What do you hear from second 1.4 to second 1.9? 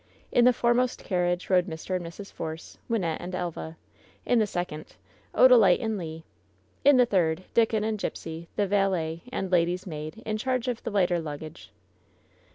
rode